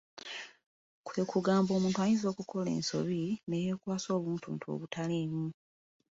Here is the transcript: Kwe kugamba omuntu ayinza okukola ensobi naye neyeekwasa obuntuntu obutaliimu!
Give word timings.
Kwe 1.05 1.21
kugamba 1.31 1.71
omuntu 1.77 1.97
ayinza 2.05 2.25
okukola 2.29 2.67
ensobi 2.77 3.23
naye 3.33 3.41
neyeekwasa 3.49 4.09
obuntuntu 4.17 4.63
obutaliimu! 4.73 5.45